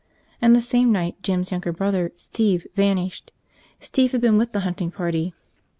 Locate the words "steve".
2.17-2.65, 3.79-4.13